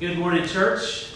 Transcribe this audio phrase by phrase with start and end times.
[0.00, 1.08] Good morning, church.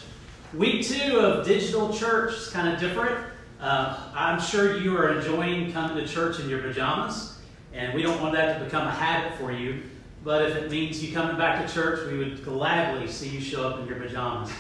[0.53, 3.17] Week two of digital church is kind of different.
[3.61, 7.39] Uh, I'm sure you are enjoying coming to church in your pajamas,
[7.73, 9.85] and we don't want that to become a habit for you.
[10.25, 13.69] But if it means you coming back to church, we would gladly see you show
[13.69, 14.51] up in your pajamas.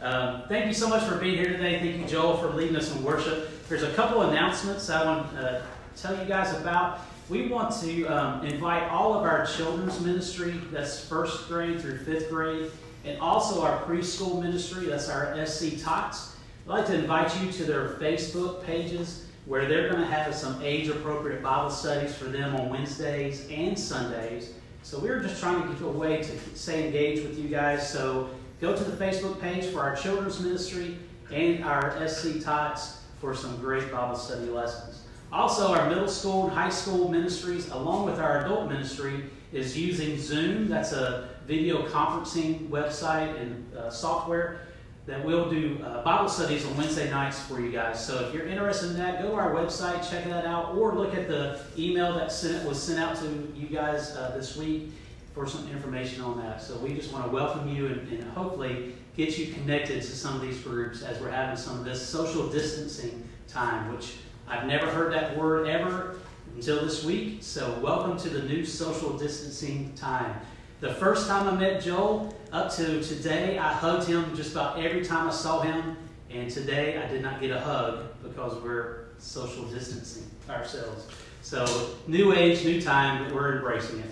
[0.00, 1.80] Um, thank you so much for being here today.
[1.80, 3.68] Thank you, Joel, for leading us in worship.
[3.68, 5.62] There's a couple announcements I want to uh,
[5.96, 7.00] tell you guys about.
[7.28, 12.30] We want to um, invite all of our children's ministry, that's first grade through fifth
[12.30, 12.70] grade,
[13.04, 16.36] and also our preschool ministry, that's our SC Tots.
[16.64, 20.62] I'd like to invite you to their Facebook pages where they're going to have some
[20.62, 24.54] age appropriate Bible studies for them on Wednesdays and Sundays.
[24.84, 27.88] So we are just trying to get a way to stay engaged with you guys.
[27.90, 30.96] So go to the Facebook page for our children's ministry
[31.32, 35.02] and our SC Tots for some great Bible study lessons.
[35.32, 40.18] Also, our middle school and high school ministries, along with our adult ministry, is using
[40.18, 40.68] Zoom.
[40.68, 44.60] That's a video conferencing website and uh, software
[45.06, 48.04] that we'll do uh, Bible studies on Wednesday nights for you guys.
[48.04, 51.14] So if you're interested in that, go to our website, check that out, or look
[51.14, 54.92] at the email that sent, was sent out to you guys uh, this week
[55.34, 56.62] for some information on that.
[56.62, 60.36] So we just want to welcome you and, and hopefully get you connected to some
[60.36, 64.14] of these groups as we're having some of this social distancing time, which
[64.46, 66.16] I've never heard that word ever
[66.54, 67.38] until this week.
[67.40, 70.40] So welcome to the new social distancing time.
[70.80, 75.04] The first time I met Joel up to today, I hugged him just about every
[75.04, 75.96] time I saw him.
[76.30, 81.06] And today I did not get a hug because we're social distancing ourselves.
[81.42, 84.10] So, new age, new time, but we're embracing it.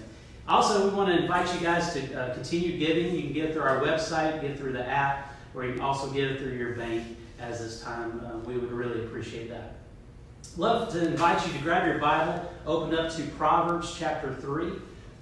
[0.49, 3.15] Also, we want to invite you guys to uh, continue giving.
[3.15, 6.39] You can give through our website, give through the app, or you can also give
[6.39, 8.21] through your bank as this time.
[8.25, 9.80] Uh, we would really appreciate that.
[10.57, 14.73] Love to invite you to grab your Bible, open up to Proverbs chapter 3,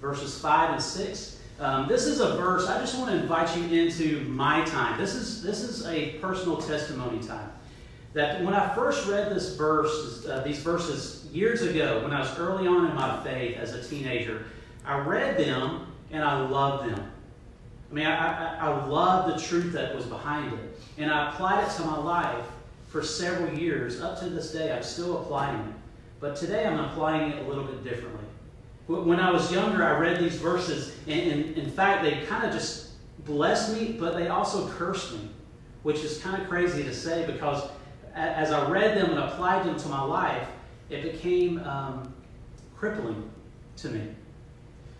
[0.01, 1.39] verses 5 and 6.
[1.59, 2.67] Um, this is a verse.
[2.67, 4.97] I just want to invite you into my time.
[4.97, 7.51] This is this is a personal testimony time.
[8.13, 12.39] That when I first read this verse, uh, these verses years ago, when I was
[12.39, 14.45] early on in my faith as a teenager,
[14.85, 17.11] I read them and I loved them.
[17.91, 21.65] I mean, I, I, I loved the truth that was behind it, and I applied
[21.65, 22.45] it to my life
[22.89, 24.01] for several years.
[24.01, 25.75] Up to this day, I'm still applying it.
[26.19, 28.25] But today, I'm applying it a little bit differently.
[28.87, 32.51] When I was younger, I read these verses, and, and in fact, they kind of
[32.51, 32.89] just
[33.23, 35.29] blessed me, but they also cursed me,
[35.83, 37.69] which is kind of crazy to say because
[38.15, 40.47] as I read them and applied them to my life,
[40.89, 42.11] it became um,
[42.75, 43.29] crippling
[43.77, 44.01] to me.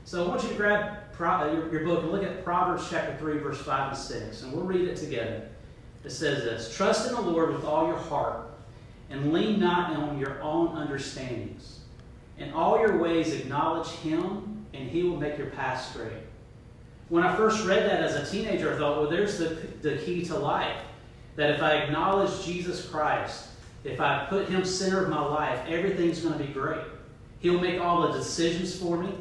[0.06, 3.40] So I want you to grab uh, your, book and look at Proverbs chapter 3,
[3.40, 5.50] verse 5 and 6, and we'll read it together.
[6.04, 8.50] It says this Trust in the Lord with all your heart,
[9.10, 11.80] and lean not on your own understandings.
[12.38, 16.24] In all your ways, acknowledge Him, and He will make your path straight.
[17.10, 20.24] When I first read that as a teenager, I thought, well, there's the, the key
[20.26, 20.78] to life.
[21.36, 23.48] That if I acknowledge Jesus Christ,
[23.84, 26.82] if I put Him center of my life, everything's going to be great.
[27.40, 29.14] He'll make all the decisions for me.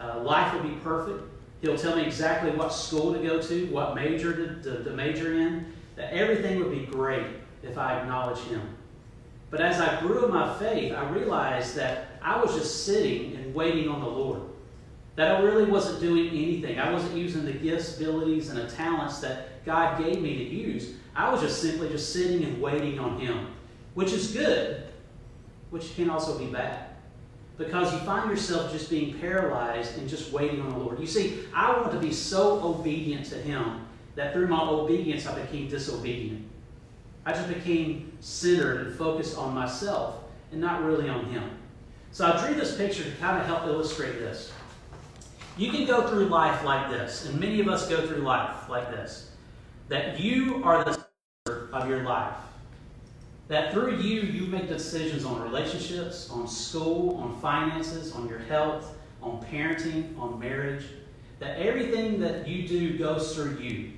[0.00, 1.22] Uh, life will be perfect.
[1.60, 5.34] He'll tell me exactly what school to go to, what major to, to, to major
[5.34, 5.72] in.
[5.98, 7.26] That everything would be great
[7.64, 8.62] if I acknowledged Him.
[9.50, 13.52] But as I grew in my faith, I realized that I was just sitting and
[13.52, 14.42] waiting on the Lord.
[15.16, 16.78] That I really wasn't doing anything.
[16.78, 20.92] I wasn't using the gifts, abilities, and the talents that God gave me to use.
[21.16, 23.48] I was just simply just sitting and waiting on Him,
[23.94, 24.84] which is good,
[25.70, 26.90] which can also be bad.
[27.56, 31.00] Because you find yourself just being paralyzed and just waiting on the Lord.
[31.00, 33.87] You see, I want to be so obedient to Him
[34.18, 36.44] that through my obedience I became disobedient.
[37.24, 41.48] I just became centered and focused on myself and not really on Him.
[42.10, 44.52] So I drew this picture to kind of help illustrate this.
[45.56, 48.90] You can go through life like this, and many of us go through life like
[48.90, 49.30] this
[49.88, 50.98] that you are the
[51.46, 52.34] center of your life.
[53.46, 58.96] That through you, you make decisions on relationships, on school, on finances, on your health,
[59.22, 60.84] on parenting, on marriage.
[61.38, 63.92] That everything that you do goes through you.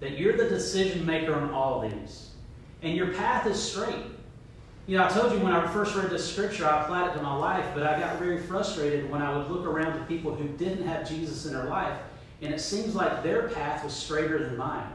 [0.00, 2.30] That you're the decision maker on all these.
[2.82, 4.04] And your path is straight.
[4.86, 7.22] You know, I told you when I first read this scripture, I applied it to
[7.22, 10.46] my life, but I got very frustrated when I would look around to people who
[10.58, 11.98] didn't have Jesus in their life,
[12.42, 14.86] and it seems like their path was straighter than mine.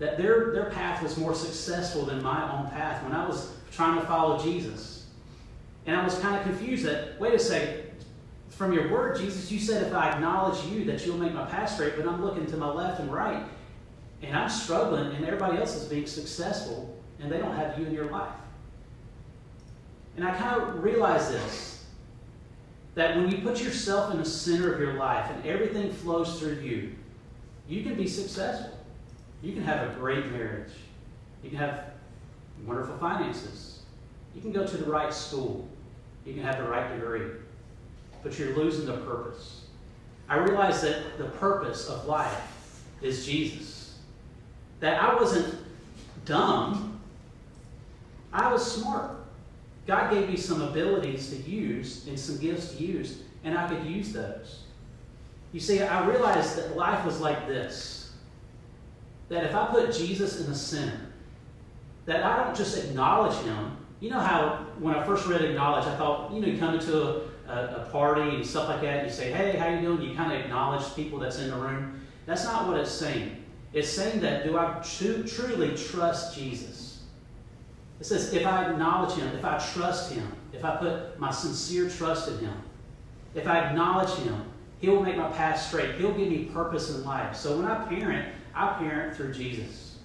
[0.00, 4.00] That their, their path was more successful than my own path when I was trying
[4.00, 5.06] to follow Jesus.
[5.86, 7.84] And I was kind of confused that, wait a second,
[8.48, 11.70] from your word, Jesus, you said if I acknowledge you that you'll make my path
[11.70, 13.44] straight, but I'm looking to my left and right,
[14.22, 17.92] and I'm struggling, and everybody else is being successful, and they don't have you in
[17.92, 18.34] your life.
[20.16, 21.70] And I kind of realize this
[22.94, 26.56] that when you put yourself in the center of your life and everything flows through
[26.56, 26.92] you,
[27.68, 28.76] you can be successful.
[29.42, 30.72] You can have a great marriage.
[31.42, 31.84] You can have
[32.66, 33.82] wonderful finances.
[34.34, 35.68] You can go to the right school.
[36.26, 37.28] You can have the right degree.
[38.22, 39.66] But you're losing the purpose.
[40.28, 43.69] I realized that the purpose of life is Jesus.
[44.80, 45.54] That I wasn't
[46.24, 47.00] dumb,
[48.32, 49.12] I was smart.
[49.86, 53.84] God gave me some abilities to use and some gifts to use, and I could
[53.84, 54.60] use those.
[55.52, 58.00] You see, I realized that life was like this
[59.30, 61.00] that if I put Jesus in the center,
[62.04, 63.76] that I don't just acknowledge him.
[64.00, 67.00] You know how when I first read acknowledge, I thought, you know, you come into
[67.00, 70.02] a, a, a party and stuff like that, and you say, hey, how you doing?
[70.02, 72.00] You kind of acknowledge people that's in the room.
[72.26, 73.39] That's not what it's saying.
[73.72, 77.02] It's saying that do I tr- truly trust Jesus?
[78.00, 81.88] It says, if I acknowledge him, if I trust him, if I put my sincere
[81.88, 82.54] trust in him,
[83.34, 84.44] if I acknowledge him,
[84.80, 85.96] he will make my path straight.
[85.96, 87.36] He'll give me purpose in life.
[87.36, 89.98] So when I parent, I parent through Jesus.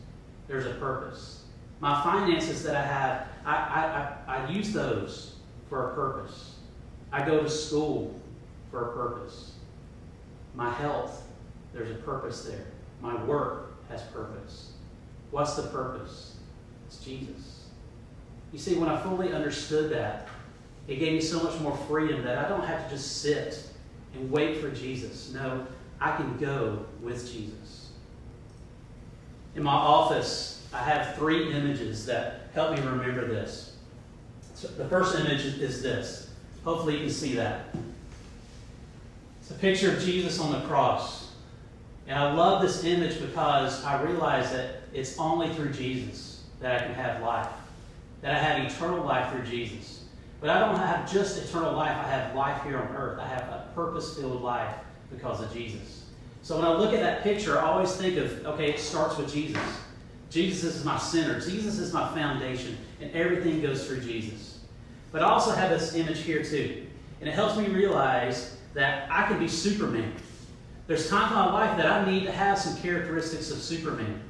[0.48, 1.46] There's a purpose.
[1.80, 3.56] My finances that I have, I,
[4.28, 5.36] I, I, I use those
[5.70, 6.56] for a purpose.
[7.12, 8.20] I go to school
[8.70, 9.54] for a purpose.
[10.54, 11.24] My health,
[11.74, 12.66] there's a purpose there.
[13.01, 14.71] My work has purpose.
[15.31, 16.38] What's the purpose?
[16.88, 17.65] It's Jesus.
[18.51, 20.27] You see, when I fully understood that,
[20.88, 23.68] it gave me so much more freedom that I don't have to just sit
[24.13, 25.33] and wait for Jesus.
[25.33, 25.65] No,
[26.00, 27.89] I can go with Jesus.
[29.56, 33.75] In my office, I have three images that help me remember this.
[34.53, 36.30] So the first image is this.
[36.63, 37.65] Hopefully, you can see that.
[39.42, 41.25] It's a picture of Jesus on the cross.
[42.07, 46.86] And I love this image because I realize that it's only through Jesus that I
[46.86, 47.50] can have life,
[48.22, 50.04] that I have eternal life through Jesus.
[50.40, 53.19] But I don't have just eternal life, I have life here on earth.
[53.19, 54.75] I have a purpose filled life
[55.12, 56.06] because of Jesus.
[56.44, 59.34] So when I look at that picture, I always think of okay, it starts with
[59.34, 59.62] Jesus.
[60.30, 64.60] Jesus is my center, Jesus is my foundation, and everything goes through Jesus.
[65.12, 66.86] But I also have this image here too.
[67.19, 70.13] And it helps me realize that I can be Superman.
[70.88, 74.22] There's times in my life that I need to have some characteristics of Superman.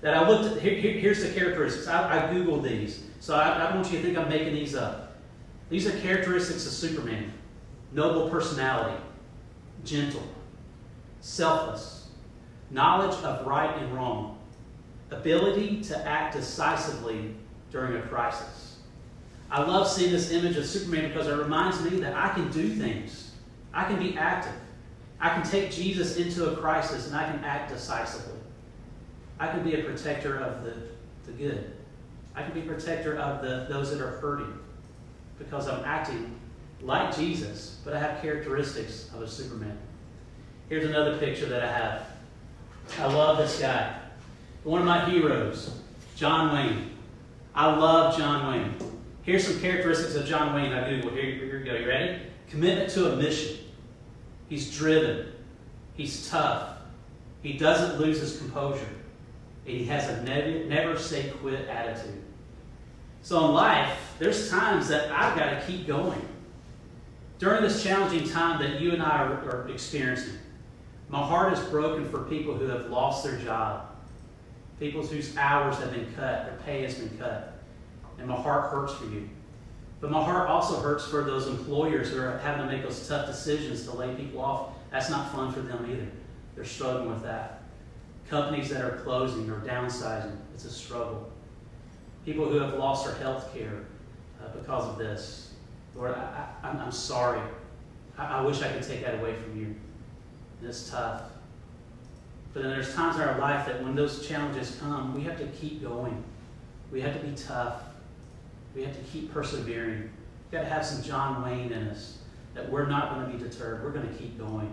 [0.00, 1.88] That I looked at, here, here's the characteristics.
[1.88, 3.02] I, I Googled these.
[3.20, 5.16] So I, I don't want you to think I'm making these up.
[5.70, 7.32] These are characteristics of Superman
[7.92, 9.00] noble personality,
[9.84, 10.22] gentle,
[11.20, 12.08] selfless,
[12.70, 14.38] knowledge of right and wrong,
[15.10, 17.34] ability to act decisively
[17.70, 18.76] during a crisis.
[19.50, 22.68] I love seeing this image of Superman because it reminds me that I can do
[22.68, 23.32] things.
[23.72, 24.52] I can be active.
[25.20, 28.38] I can take Jesus into a crisis and I can act decisively.
[29.40, 30.74] I can be a protector of the,
[31.26, 31.72] the good.
[32.34, 34.58] I can be a protector of the, those that are hurting
[35.38, 36.38] because I'm acting
[36.80, 39.76] like Jesus, but I have characteristics of a Superman.
[40.68, 42.06] Here's another picture that I have.
[43.00, 43.98] I love this guy.
[44.64, 45.80] One of my heroes,
[46.14, 46.90] John Wayne.
[47.54, 48.74] I love John Wayne.
[49.22, 51.12] Here's some characteristics of John Wayne I Googled.
[51.12, 51.74] Here, here we go.
[51.74, 52.22] You ready?
[52.48, 53.58] Commitment to a mission.
[54.48, 55.32] He's driven.
[55.94, 56.78] He's tough.
[57.42, 58.88] He doesn't lose his composure.
[59.66, 62.22] And he has a never, never say quit attitude.
[63.22, 66.26] So in life, there's times that I've got to keep going.
[67.38, 70.38] During this challenging time that you and I are, are experiencing,
[71.08, 73.86] my heart is broken for people who have lost their job,
[74.80, 77.60] people whose hours have been cut, their pay has been cut.
[78.18, 79.28] And my heart hurts for you.
[80.00, 83.26] But my heart also hurts for those employers who are having to make those tough
[83.26, 84.70] decisions to lay people off.
[84.90, 86.06] That's not fun for them either.
[86.54, 87.62] They're struggling with that.
[88.28, 91.32] Companies that are closing or downsizing, it's a struggle.
[92.24, 93.86] People who have lost their health care
[94.40, 95.54] uh, because of this.
[95.96, 97.40] Lord, I, am sorry.
[98.16, 99.74] I, I wish I could take that away from you.
[100.60, 101.22] And it's tough.
[102.52, 105.46] But then there's times in our life that when those challenges come, we have to
[105.48, 106.22] keep going.
[106.90, 107.82] We have to be tough.
[108.78, 110.02] We have to keep persevering.
[110.02, 112.18] We've got to have some John Wayne in us
[112.54, 113.82] that we're not going to be deterred.
[113.82, 114.72] We're going to keep going.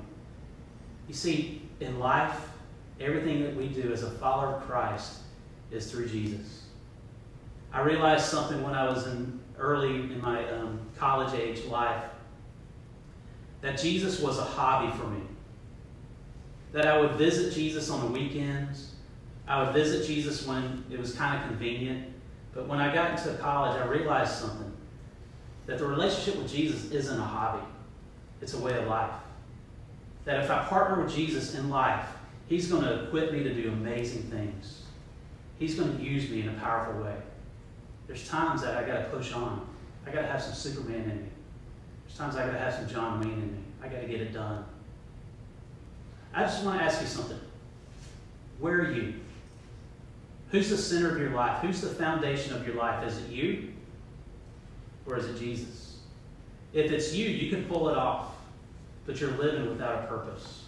[1.07, 2.39] You see, in life,
[2.99, 5.21] everything that we do as a follower of Christ
[5.71, 6.65] is through Jesus.
[7.73, 12.03] I realized something when I was in early in my um, college age life
[13.61, 15.21] that Jesus was a hobby for me.
[16.73, 18.93] That I would visit Jesus on the weekends.
[19.47, 22.14] I would visit Jesus when it was kind of convenient.
[22.55, 24.71] But when I got into college, I realized something
[25.67, 27.63] that the relationship with Jesus isn't a hobby,
[28.41, 29.11] it's a way of life.
[30.23, 32.07] That if I partner with Jesus in life,
[32.47, 34.83] He's going to equip me to do amazing things.
[35.57, 37.15] He's going to use me in a powerful way.
[38.07, 39.67] There's times that I got to push on.
[40.05, 41.29] I got to have some Superman in me.
[42.05, 43.59] There's times I got to have some John Wayne in me.
[43.81, 44.63] I got to get it done.
[46.33, 47.39] I just want to ask you something.
[48.59, 49.15] Where are you?
[50.51, 51.61] Who's the center of your life?
[51.61, 53.05] Who's the foundation of your life?
[53.07, 53.73] Is it you
[55.05, 55.97] or is it Jesus?
[56.73, 58.33] If it's you, you can pull it off,
[59.05, 60.63] but you're living without a purpose.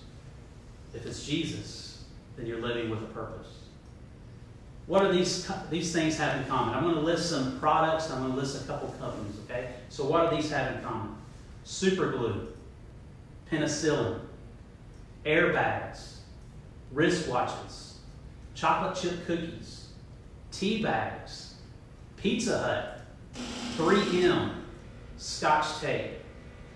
[0.94, 2.04] If it's Jesus,
[2.38, 3.48] then you're living with a purpose.
[4.88, 6.74] What do these, these things have in common?
[6.74, 8.10] I'm going to list some products.
[8.10, 9.72] I'm going to list a couple companies, okay?
[9.90, 11.14] So what do these have in common?
[11.66, 12.48] Super glue,
[13.52, 14.20] penicillin,
[15.26, 16.20] airbags,
[16.96, 17.87] wristwatches,
[18.58, 19.90] chocolate chip cookies,
[20.52, 21.54] tea bags,
[22.18, 23.02] Pizza Hut,
[23.78, 24.52] 3M,
[25.18, 26.14] Scotch tape.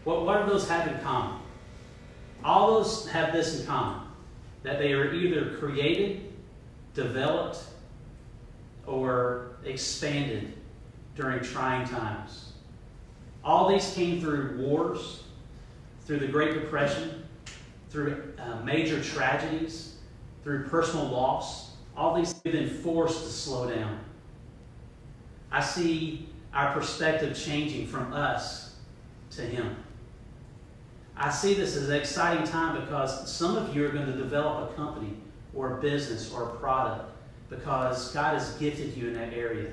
[0.03, 1.39] What, what do those have in common?
[2.43, 4.07] All those have this in common
[4.61, 6.31] that they are either created,
[6.93, 7.63] developed,
[8.85, 10.53] or expanded
[11.15, 12.53] during trying times.
[13.43, 15.23] All these came through wars,
[16.05, 17.23] through the Great Depression,
[17.89, 19.95] through uh, major tragedies,
[20.43, 21.70] through personal loss.
[22.01, 23.99] All these have been forced to slow down.
[25.51, 28.75] I see our perspective changing from us
[29.35, 29.75] to Him.
[31.15, 34.71] I see this as an exciting time because some of you are going to develop
[34.71, 35.13] a company
[35.53, 37.05] or a business or a product
[37.51, 39.69] because God has gifted you in that area.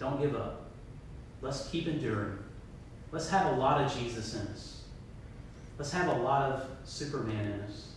[0.00, 0.62] Don't give up.
[1.40, 2.36] Let's keep enduring.
[3.12, 4.82] Let's have a lot of Jesus in us.
[5.78, 7.92] Let's have a lot of Superman in us.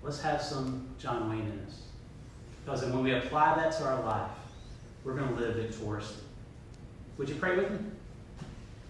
[0.00, 1.85] Let's have some John Wayne in us.
[2.66, 4.28] Because when we apply that to our life,
[5.04, 6.24] we're going to live victoriously.
[7.16, 7.78] Would you pray with me?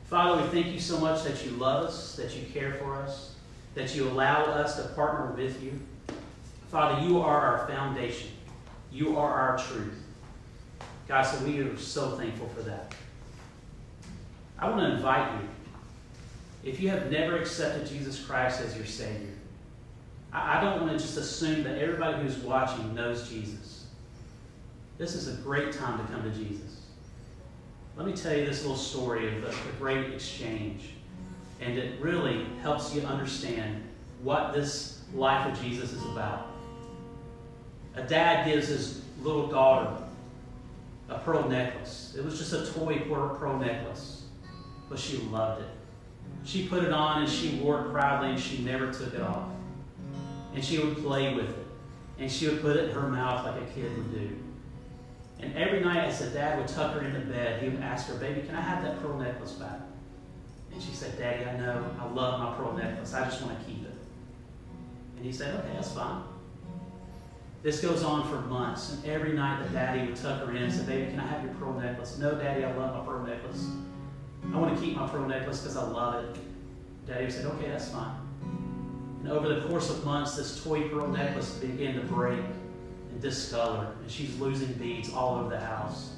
[0.04, 3.34] Father, we thank you so much that you love us, that you care for us,
[3.74, 5.78] that you allow us to partner with you.
[6.70, 8.30] Father, you are our foundation.
[8.90, 10.02] You are our truth.
[11.06, 12.94] God, so we are so thankful for that.
[14.58, 15.48] I want to invite you,
[16.64, 19.34] if you have never accepted Jesus Christ as your Savior,
[20.36, 23.86] I don't want to just assume that everybody who's watching knows Jesus.
[24.98, 26.82] This is a great time to come to Jesus.
[27.96, 30.90] Let me tell you this little story of the great exchange.
[31.62, 33.82] And it really helps you understand
[34.22, 36.48] what this life of Jesus is about.
[37.94, 39.96] A dad gives his little daughter
[41.08, 42.14] a pearl necklace.
[42.14, 44.24] It was just a toy pearl necklace,
[44.90, 45.68] but she loved it.
[46.44, 49.48] She put it on and she wore it proudly and she never took it off.
[50.56, 51.66] And she would play with it.
[52.18, 54.38] And she would put it in her mouth like a kid would do.
[55.38, 58.14] And every night as the dad would tuck her into bed, he would ask her,
[58.14, 59.80] Baby, can I have that pearl necklace back?
[60.72, 61.84] And she said, Daddy, I know.
[62.00, 63.12] I love my pearl necklace.
[63.12, 63.92] I just want to keep it.
[65.16, 66.22] And he said, Okay, that's fine.
[67.62, 70.72] This goes on for months, and every night the daddy would tuck her in and
[70.72, 72.16] say, Baby, can I have your pearl necklace?
[72.16, 73.68] No, Daddy, I love my pearl necklace.
[74.54, 76.36] I want to keep my pearl necklace because I love it.
[77.06, 78.25] Daddy would say, Okay, that's fine.
[79.26, 82.38] And over the course of months, this toy pearl necklace began to break
[83.10, 86.12] and discolor, and she's losing beads all over the house.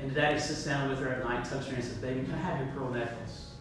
[0.00, 2.34] And daddy sits down with her at night, tucks her in, and says, Baby, can
[2.34, 3.52] I have your pearl necklace?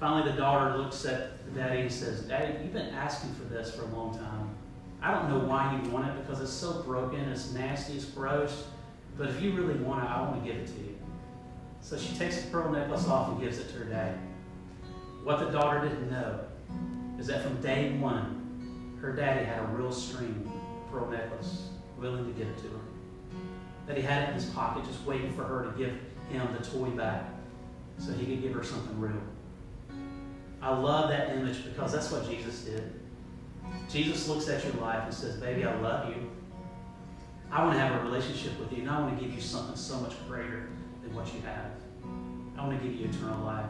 [0.00, 3.72] Finally, the daughter looks at the daddy and says, Daddy, you've been asking for this
[3.72, 4.50] for a long time.
[5.00, 8.64] I don't know why you want it because it's so broken, it's nasty, it's gross.
[9.16, 10.96] But if you really want it, I want to give it to you.
[11.80, 14.18] So she takes the pearl necklace off and gives it to her dad.
[15.22, 16.40] What the daughter didn't know
[17.26, 20.48] is that from day one, her daddy had a real string
[20.92, 22.80] pearl necklace, willing to give it to her.
[23.88, 25.98] That he had it in his pocket, just waiting for her to give
[26.30, 27.24] him the toy back
[27.98, 29.20] so he could give her something real.
[30.62, 32.92] I love that image because that's what Jesus did.
[33.90, 36.30] Jesus looks at your life and says, Baby, I love you.
[37.50, 39.74] I want to have a relationship with you, and I want to give you something
[39.74, 40.68] so much greater
[41.02, 41.72] than what you have.
[42.56, 43.66] I want to give you eternal life.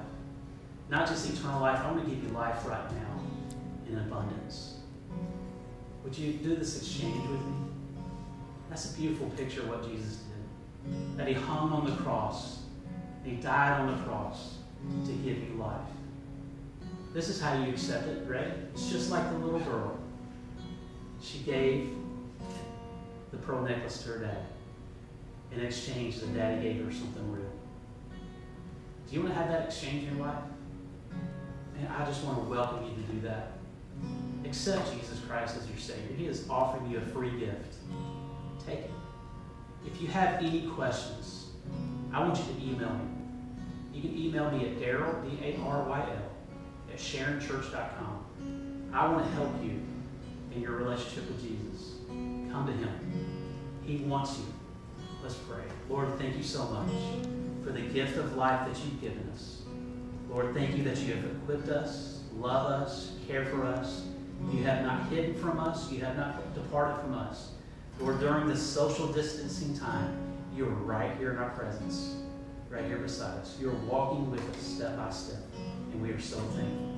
[0.90, 3.16] Not just eternal life, I want to give you life right now
[3.88, 4.78] in abundance.
[6.04, 7.54] Would you do this exchange with me?
[8.68, 11.16] That's a beautiful picture of what Jesus did.
[11.16, 12.60] That he hung on the cross,
[13.24, 14.58] he died on the cross
[15.04, 15.80] to give you life.
[17.12, 18.52] This is how you accept it, right?
[18.72, 19.98] It's just like the little girl.
[21.20, 21.96] She gave
[23.30, 24.46] the pearl necklace to her dad.
[25.52, 27.50] In exchange, the daddy gave her something real.
[29.08, 30.42] Do you want to have that exchange in your life?
[31.78, 33.55] And I just want to welcome you to do that.
[34.44, 36.16] Accept Jesus Christ as your Savior.
[36.16, 37.76] He is offering you a free gift.
[38.66, 38.90] Take it.
[39.86, 41.46] If you have any questions,
[42.12, 43.04] I want you to email me.
[43.92, 46.30] You can email me at Daryl, D-A-R-Y-L,
[46.92, 48.90] at SharonChurch.com.
[48.92, 49.80] I want to help you
[50.54, 51.94] in your relationship with Jesus.
[52.08, 52.90] Come to Him.
[53.84, 54.44] He wants you.
[55.22, 55.64] Let's pray.
[55.88, 56.92] Lord, thank you so much
[57.64, 59.62] for the gift of life that you've given us.
[60.30, 64.06] Lord, thank you that you have equipped us, love us, care for us.
[64.52, 65.90] You have not hidden from us.
[65.90, 67.52] You have not departed from us.
[67.98, 70.16] Lord, during this social distancing time,
[70.54, 72.16] you are right here in our presence,
[72.68, 73.56] right here beside us.
[73.60, 75.40] You are walking with us step by step,
[75.92, 76.92] and we are so thankful.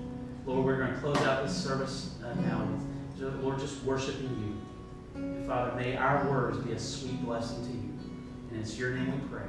[0.47, 2.67] Lord, we're going to close out this service uh, now
[3.19, 4.59] with, Lord, just worshiping
[5.15, 5.47] you.
[5.47, 7.89] Father, may our words be a sweet blessing to you.
[8.51, 9.43] And it's your name we pray.